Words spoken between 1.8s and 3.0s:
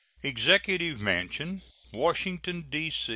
_Washington, D.